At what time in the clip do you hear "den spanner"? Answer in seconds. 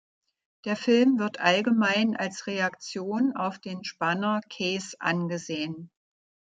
3.59-4.41